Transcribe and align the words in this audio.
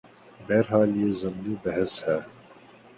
بہرحال 0.47 0.89
یہ 0.97 1.11
ضمنی 1.21 1.55
بحث 1.63 1.93
ہے۔ 2.07 2.17